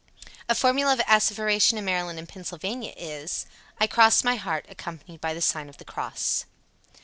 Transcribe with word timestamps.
_61. 0.23 0.35
A 0.49 0.55
formula 0.55 0.93
of 0.93 0.99
asseveration 1.01 1.77
in 1.77 1.85
Maryland 1.85 2.17
and 2.17 2.27
Pennsylvania 2.27 2.91
is, 2.97 3.45
"I 3.79 3.85
cross 3.85 4.23
my 4.23 4.35
heart," 4.35 4.65
accompanied 4.67 5.21
by 5.21 5.35
the 5.35 5.41
sign 5.43 5.69
of 5.69 5.77
the 5.77 5.85
cross. 5.85 6.45